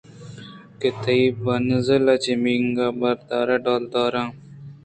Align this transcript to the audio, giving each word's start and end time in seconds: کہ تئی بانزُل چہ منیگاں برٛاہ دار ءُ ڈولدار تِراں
کہ 0.79 0.89
تئی 1.03 1.21
بانزُل 1.43 2.05
چہ 2.23 2.33
منیگاں 2.41 2.91
برٛاہ 2.99 3.23
دار 3.29 3.49
ءُ 3.55 3.63
ڈولدار 3.63 4.11
تِراں 4.11 4.29